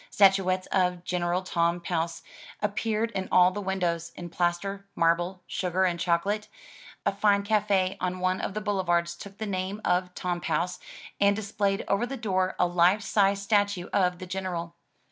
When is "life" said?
12.65-13.03